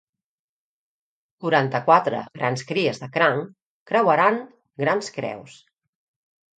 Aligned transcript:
Quaranta-quatre 1.45 2.23
grans 2.39 2.67
cries 2.73 3.05
de 3.05 3.11
cranc 3.19 3.55
creuaran 3.93 4.45
grans 4.85 5.17
creus. 5.21 5.65